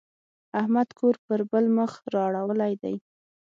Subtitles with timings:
[0.59, 2.95] احمد کور پر بل مخ را اړولی دی.